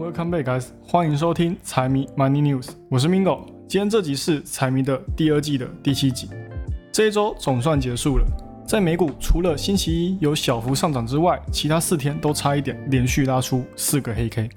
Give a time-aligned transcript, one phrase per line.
[0.00, 0.68] Welcome back, guys！
[0.82, 3.44] 欢迎收听财迷 Money News，我是 Mingo。
[3.68, 6.26] 今天这集是财迷的第二季的第七集。
[6.90, 8.24] 这一周总算结束了，
[8.66, 14.48] 在美股除了星期一有小幅上涨之外，其他四天都差一点连续拉出四个黑 K。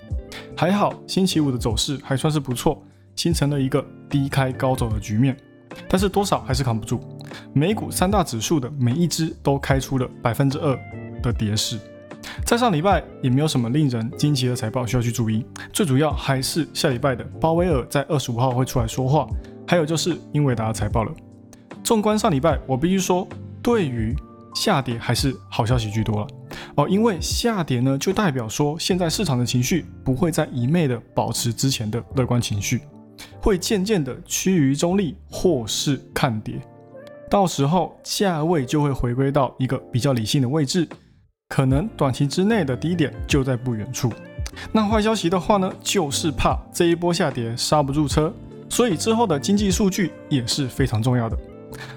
[0.56, 2.82] 还好星期五的走势还算是不错，
[3.18, 5.36] 形成了一个低开高走的局面，
[5.90, 7.02] 但是多少还是扛不住。
[7.52, 10.74] 美股三大指数的每一只都开出了百分之二
[11.22, 11.78] 的跌势。
[12.46, 19.28] 在上礼拜也没有什么令人惊奇的财报需要去注意，最主要还是下礼拜的鲍威尔在二十五号会出来说话，
[19.68, 21.12] 还有就是英伟达的财报了。
[21.84, 23.28] 纵观上礼拜，我必须说，
[23.62, 24.16] 对于
[24.56, 26.28] 下跌还是好消息居多了
[26.76, 32.82] 哦，因为下跌呢就代表说现在市场的情绪不会再一昧的保持之前的乐观情绪，
[33.42, 36.62] 会渐渐的趋于中立或是看跌，
[37.30, 40.88] 到时候价位就会回归到一个比较理性的位置。
[41.54, 44.12] 可能短期之内的低点就在不远处。
[44.72, 48.34] 那坏消息的话呢，就是怕这一波下跌刹不住车，
[48.68, 51.38] 所以之后的经济数据也是非常重要的。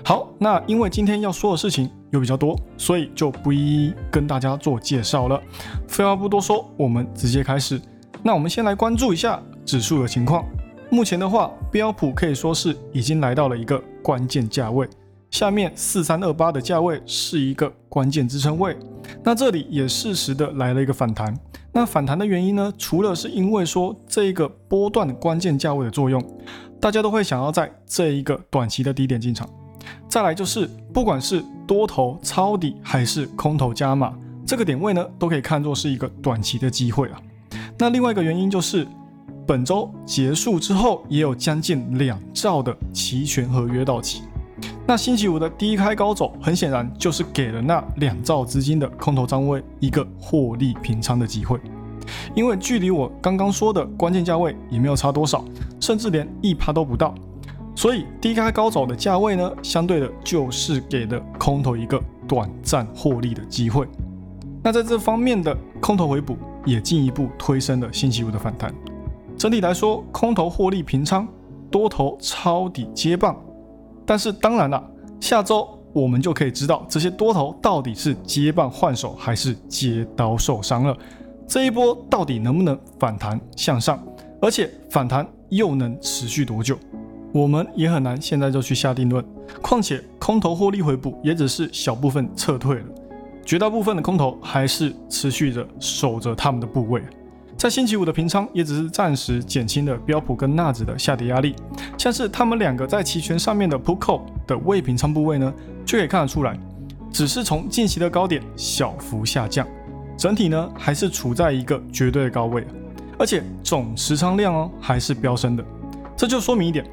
[0.04, 5.40] 好，那因为今天要说的事情又比较多，所以就不一一跟大家做介绍了。
[5.88, 7.80] 废话不多说，我们直接开始。
[8.22, 10.44] 那我们先来关注一下指数的情况。
[10.90, 14.86] 目前的话，标普可以说是已经来到了一个关键价位。
[15.30, 18.74] 下面四三二八的价位是一个关键支撑位，
[19.26, 21.36] 那这里也适时的来了一个反弹。
[21.72, 22.72] 那反弹的原因呢？
[22.78, 26.24] 除了是因为说这一个波段关键价位的作用，
[26.80, 29.50] 大家都会想要在这一个短期的低点进场。
[30.08, 34.16] 再来就是，不管是多头抄底还是空头加码，
[34.46, 37.20] 这个点位呢，都可以看作是一个短期的机会啊。
[37.76, 38.86] 那另外一个原因就是，
[39.44, 44.22] 本周结束之后，也有将近两兆的期权合约到期。
[44.88, 51.58] 那星期五的低开高走，很显然就是给了那两兆资金的空头仓位一个获利平仓的机会，
[52.36, 55.44] 因为距离我刚刚说的关键价位也没有差多少，
[55.80, 57.12] 甚至连一趴都不到，
[57.74, 63.88] 所以低开高走的价位呢，相对的就是给了空头一个短暂获利的机会。
[64.62, 68.72] 那在这方面的空头回补，也进一步推升了星期五的反弹。
[69.36, 71.26] 整体来说，空头获利平仓，
[71.72, 73.36] 多头抄底接棒。
[74.06, 74.82] 但是当然了，
[75.20, 80.96] 下周我们就可以知道这些多头到底是接棒换手还是接刀受伤了。
[81.48, 84.02] 这一波到底能不能反弹向上，
[84.40, 86.78] 而且反弹又能持续多久，
[87.32, 89.24] 我们也很难现在就去下定论。
[89.62, 92.84] 况且空头获利回补也只是小部分撤退了，
[93.44, 97.00] 绝大部分的空头还是持续着守着他们的部位。
[97.56, 101.56] 在星期五的平仓也只是暂时减轻了标普跟纳指的下跌压力，
[101.96, 105.52] 像是他们两个在期权上面的 put call 的未平仓部位呢，
[105.84, 106.54] 就可以看得出来，
[107.10, 109.66] 只是从近期的高点小幅下降，
[110.18, 112.62] 整体呢还是处在一个绝对的高位，
[113.18, 115.64] 而且总持仓量哦还是飙升的，
[116.14, 116.84] 这就说明一点，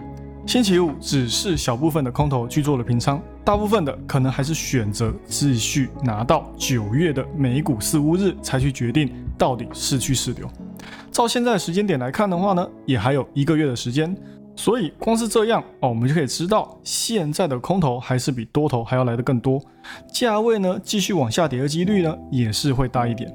[0.48, 9.12] 星期五只是小部分的空头去做了平仓，大部分的可能还是选择继续拿到九月的美股四五日才去决定。
[9.36, 10.48] 到底是去是留？
[11.12, 14.16] 照现在时间点来看的话呢，也还有一个月的时间，
[14.56, 19.60] 所以光是这样哦，我们就可以知道现在的空头还是比多头还要来的更多，
[20.14, 23.30] 价位呢继续往下跌的几率呢也是会大一点。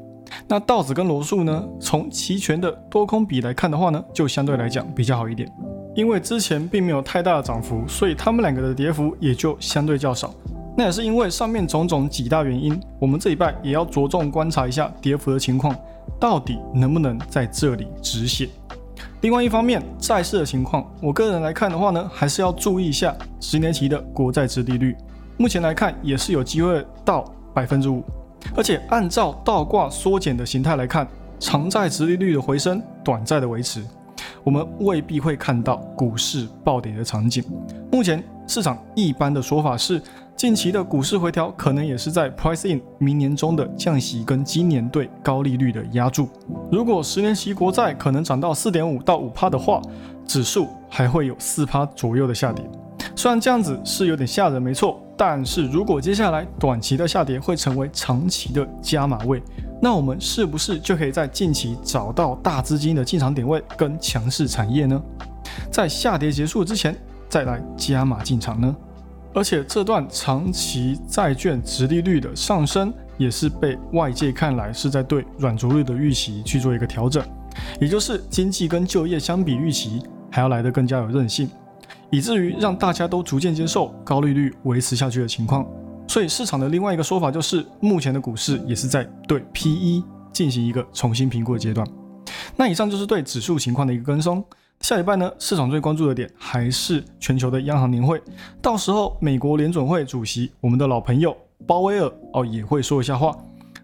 [0.47, 5.51] 那道子跟罗素呢，从期权的多空比来看的话呢，就相对来讲比较好一点，
[5.99, 10.33] 因为之前并没有太大的涨幅，所以他们两个的跌幅也就相对较少。
[10.77, 15.75] 那也是因为上面种种几大原因，我们这一拜也要着重观察一下跌幅的情况，
[16.21, 18.49] 到底能不能在这里止血。
[19.23, 24.95] 另外一方面，债市的情况，我个人来看的话呢，还是要注意一下十年期的国债值利率，
[25.37, 28.05] 目前来看也是有机会到百分之五，
[28.55, 31.05] 而且按照倒挂缩减的形态来看，
[31.41, 33.83] 长债值利率的回升，短债的维持，
[34.49, 37.45] 我们未必会看到股市暴跌的场景。
[37.93, 40.01] 目前市场一般的说法是。
[40.35, 46.29] 近期的股市回调可能也是在 price in 明年中的降息跟今年对高利率的压注。
[46.71, 49.83] 如果十年期国债可能涨到四点五到五趴的话，
[50.25, 52.65] 指数还会有四趴左右的下跌。
[53.17, 59.43] 虽然这样子是有点吓人，没错，但是如果接下来短期的下跌会成为长期的加码位，
[59.81, 65.01] 那我们是不是就可以在近期找到大资金的进场点位跟强势产业呢？
[65.71, 66.97] 在下跌结束之前
[67.29, 68.75] 再来加码进场呢？
[69.35, 77.23] 而且这段长期债券值利率的上升，也是被外界看来是在对软着陆的预期去做一个调整，
[77.81, 81.49] 也就是经济跟就业相比预期还要来得更加有韧性，
[82.11, 85.65] 以至于让大家都逐渐接受高利率维持下去的情况。
[86.09, 90.03] 所以市场的另外一个说法就是，目前的股市也是在对 P E
[90.33, 91.87] 进行一个重新评估的阶段。
[92.57, 94.43] 那以上就是对指数情况的一个跟踪。
[94.81, 98.21] 下礼拜呢，市场最关注的点还是全球的央行年会，
[98.63, 103.37] 到时候美国联准会主席我们的老朋友鲍威尔哦也会说一下话。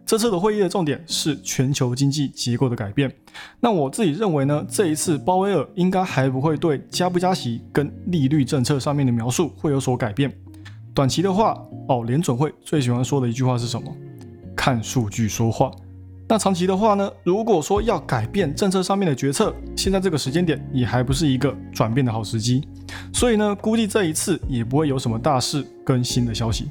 [0.07, 3.13] 这次的会议的重点是全球经济结构的改变。
[3.61, 10.33] 那我自己认为呢，这一次鲍威尔应该还不会对加不加息跟利率政策上面的描述会有所改变。
[10.95, 13.93] 短期的话，哦，联准会最喜欢说的一句话是什么？
[14.57, 15.69] 看数据说话。
[16.29, 17.11] 那长期的话呢？
[17.25, 22.67] 如果说要改变政策上面的决策，现在这个时间点也还不是一个转变的好时机。
[23.13, 26.69] 所以呢，估计这一次也不会有什么大事跟新的消息，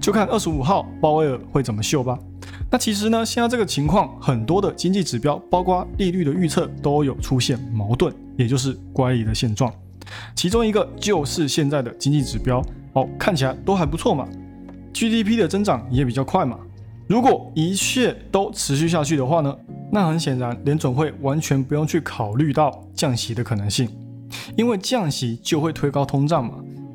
[0.00, 2.18] 就看二十五号鲍威尔会怎么秀吧。
[2.72, 9.72] 那其实呢，现在这个情况，很多的经济指标，包括利率的预测，都有出现矛盾，也就是乖离的现状。
[10.34, 12.60] 其中一个就是现在的经济指标，
[12.92, 14.28] 哦，看起来都还不错嘛
[14.92, 16.58] ，GDP 的增长也比较快嘛。
[17.06, 19.56] 如果一切都持续下去的话呢，
[19.90, 23.88] 那很显然联总会完全不用去考虑到降息的可能性，
[24.56, 26.54] 因为降息就会推高通胀嘛。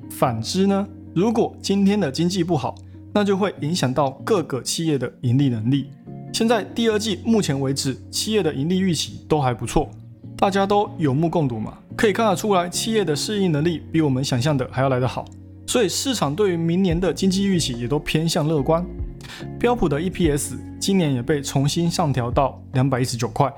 [0.09, 2.75] 反之呢，如果今天的经济不好，
[3.13, 5.89] 那就会影响到各个企业的盈利能力。
[6.33, 9.89] 现在第二季目前为止，企业的盈利预期都还不错，
[10.37, 15.25] 大家都有目共睹嘛，可以看得出来，企业的适应能力比我们想象的还要来得好，
[15.67, 18.85] 所以市场对于明年的经济预期也都偏向乐观。
[19.59, 23.51] 标普的 EPS 今年也被重新上调到两百一十九块，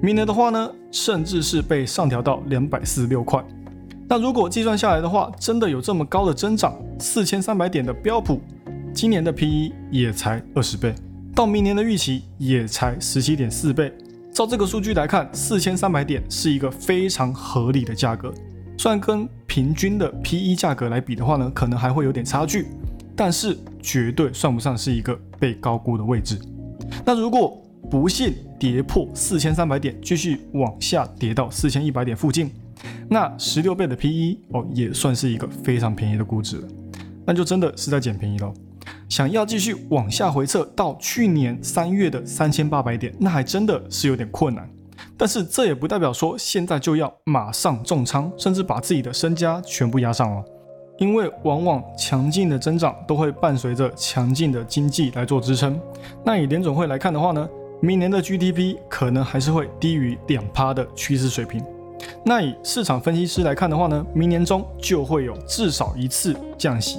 [0.00, 3.44] 明年的话呢，甚至是被上调到两百四十六块。
[4.08, 8.40] 那如果计算下来的话，真的有这么高的增长，四千三百点的标普，
[8.94, 10.94] 今年的 PE 也才二十倍，
[11.34, 13.92] 到明年的预期也才十七点四倍。
[14.32, 18.32] 照这个数据来看，四千三百点是一个非常合理的价格。
[18.78, 22.68] 虽然跟平均的 PE 价格来比的话呢，可能还会有点差距。
[23.20, 26.38] 但是绝对算不上是一个被高估的位置。
[27.04, 27.60] 那如果
[27.90, 32.48] 不幸跌破四千三百点，继续往下跌到四千一百点附近，
[33.10, 36.68] 那十六倍的 PE 哦，也算是一个非常便宜的估值了。
[37.26, 38.54] 那就真的是在捡便宜喽。
[39.08, 44.70] 想要继续往下回撤到去年三月的三千八百点，那还真的是有点困难。
[45.18, 50.44] 但是这也不代表说现在就要马上重仓，甚至把自己的身家全部压上了。
[50.98, 55.80] 因为往往强劲的增长都会伴随着强劲的经济来做支撑。
[56.24, 57.48] 那以联总会来看的话呢，
[57.80, 61.62] 明年的 GDP 可能还是会低于两趴的趋势水平。
[62.24, 66.98] 那以市场分析师来看的话呢，明年中就会有至少一次降息。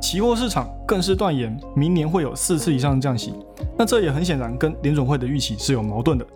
[0.00, 3.32] 期货市场更是断言明年会有四次以上降息。
[3.76, 6.26] 那这也很显然跟联总会的预期是有矛盾的。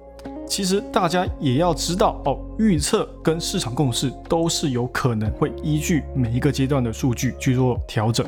[0.49, 8.27] 其实大家也要知道哦，预测跟市场共识都是有可能会依据每一个阶段的数据去做调整。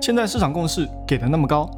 [0.00, 1.68] 现在市场共识给的那么高，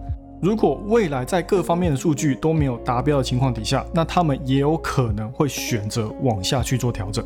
[0.40, 7.24] 如果未来在各方面的数据都没有达标的情况底下，那他们也有可能会选择往下去做调整。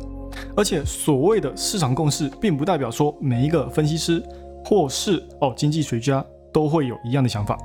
[0.55, 4.23] 而且所谓的市场共识，并不代表说每一个分析师
[4.63, 7.57] 或是哦经济学家都会有一样的想法。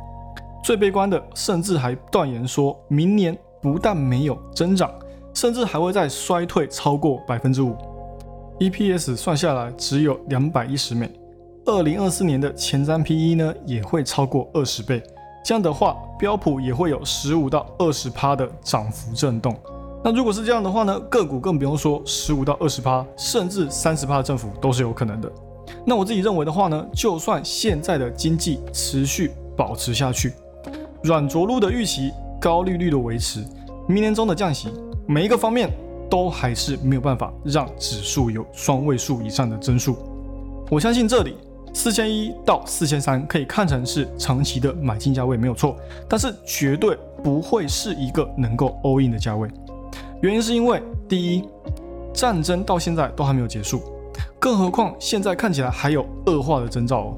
[0.63, 3.37] 最悲观的，甚至还断言说明年。
[3.61, 4.91] 不但没有增长，
[5.35, 7.77] 甚至还会再衰退超过百分之五
[8.59, 11.11] ，EPS 算下来只有两百一十美。
[11.67, 15.03] 二零二四年的前瞻 PE 呢也会超过二十倍，
[15.45, 19.55] 这样的话标普也会有十五到二十趴的涨幅震动。
[20.02, 25.31] 那如果是这样的话呢，个股更不用说十五到二十趴，甚至三十趴的振幅都是有可能的。
[25.85, 30.33] 那我自己认为的话呢，就算现在的经济持续保持下去，
[31.02, 32.11] 软着陆的预期。
[32.40, 33.44] 高利率的维持，
[33.87, 34.70] 明年中的降息，
[35.06, 35.70] 每一个方面
[36.09, 39.97] 都还是没有办法让指数有双位数以上的增速。
[40.70, 41.37] 我相信这里
[41.75, 45.76] 四千一到四千三可以看成是长期的买进价位没有错，
[46.09, 49.49] 但是绝对不会是一个能够 all in 的价位。
[50.23, 51.44] 原因是因为第一，
[52.14, 53.82] 战争到现在都还没有结束，
[54.38, 57.16] 更何况现在看起来还有恶化的征兆哦。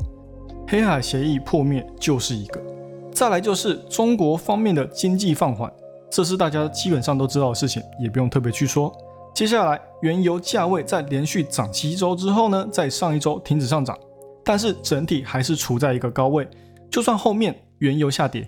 [0.66, 2.71] 黑海协议破灭就是一个。
[3.12, 5.70] 再来就是中国方面的经济放缓，
[6.10, 8.92] 这是大家基本上都知道的事情，也不用特别去说。
[9.34, 13.96] 接下来，原油价位在连续涨七周之后呢，在上一周停止上涨，
[14.44, 16.46] 但是整体还是处在一个高位。
[16.90, 18.46] 就算后面原油下跌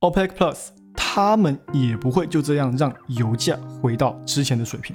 [0.00, 0.56] ，OPEC Plus
[0.94, 4.94] 他们也不会就这样让油价回到之前的水平。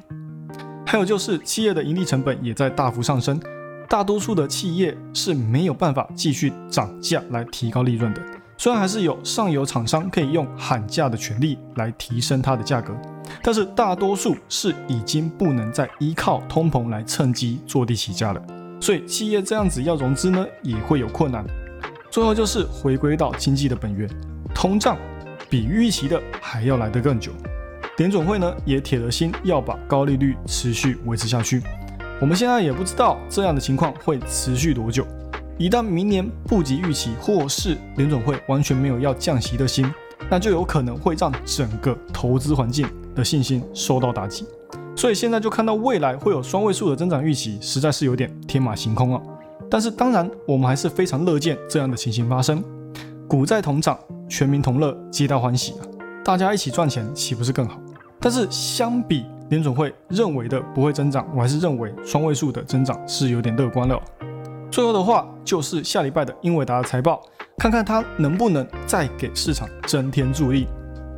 [0.86, 3.40] 还有就是企业的盈利成本也在大幅上升，
[3.88, 8.22] 大多数的企业是没有办法继续涨价来提高利润的。
[8.62, 12.96] 虽然还是有上游厂商可以用喊价的权利来提升它的价格，
[13.41, 18.41] 但是大多数是已经不能再依靠通膨来趁机坐地起价了。
[18.80, 21.44] 所以企业这样子要融资呢，也会有困难。
[22.12, 24.08] 最后就是回归到经济的本源，
[24.53, 24.96] 通胀
[25.50, 27.32] 比预期的还要来得更久。
[27.98, 31.63] 联准会呢也铁了心要把高利率持续维持下去。
[32.20, 35.03] 我们现在也不知道这样的情况会持续多久。
[35.62, 39.86] 一旦明年不及预期，或是联准会完全没有要降息的心，
[40.27, 44.44] 那就有可能会让整个投资环境的信心受到打击。
[44.96, 49.22] 所以现在就看到未来会有双位数的增长预期，实在是有点天马行空了。
[49.70, 52.63] 但是当然，我们还是非常乐见这样的情形发生。
[53.27, 53.96] 股债同涨，
[54.27, 55.86] 全民同乐，皆大欢喜啊！
[56.25, 57.80] 大家一起赚钱，岂不是更好？
[58.20, 64.01] 但是相比联总会认为的不会增长，我还是认为双位数的增长是有点乐观了。
[64.72, 67.22] 最后的话就是下礼拜的英伟达的财报，
[67.58, 70.66] 看看它能不能再给市场增添助力，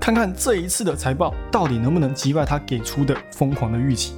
[0.02, 4.16] 看看这一次的财报到底能不能击败它给出的疯狂的预期，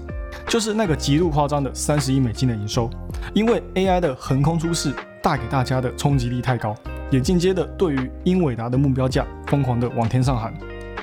[0.47, 2.89] 就是那个极度夸张的三十亿美金的营收，
[3.33, 6.73] 因为 AI 的横空出世带给大家的冲击力太高，
[7.11, 10.53] 也间接的对于英伟达的目标价疯狂的往天上喊，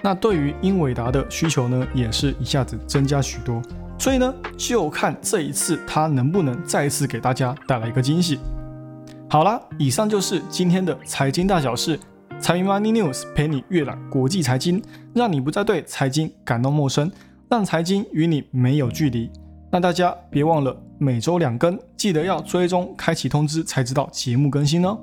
[0.03, 3.61] 那对于英伟达的需求呢，也是一下子增加许多。
[4.03, 8.37] 所以呢，就看这一次它能不能再次给大家带来一个惊喜。
[9.31, 11.97] 好啦，以上就是今天的财经大小事，
[12.41, 14.83] 财迷 Money News 陪你阅览国际财经，
[15.15, 17.09] 让你不再对财经感到陌生，
[17.49, 19.31] 让财经与你没有距离。
[19.71, 24.99] 那大家别忘了每周两更，记得要追踪开启通知，才知道节目更新哦。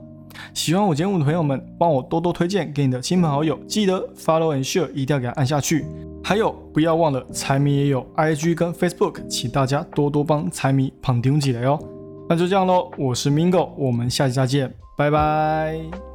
[0.53, 5.85] 喜欢我节目的朋友们，帮我多多推荐给你的亲朋好友，记得 Follow and Share，一定要给它按下去。
[6.23, 11.79] 还有，不要忘了财迷也有 IG 跟 Facebook，请大家多多帮财迷捧顶起来哦。
[12.27, 16.08] 那就这样喽，我是 Mingo，我们下期再见，拜拜。